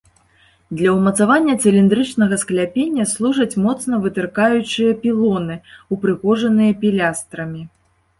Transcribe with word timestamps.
Для 0.77 0.91
ўмацавання 0.93 1.53
цыліндрычнага 1.65 2.39
скляпення 2.43 3.05
служаць 3.11 3.59
моцна 3.65 3.99
вытыркаючыя 4.05 4.95
пілоны, 5.03 5.59
упрыгожаныя 5.97 6.71
пілястрамі. 6.81 7.63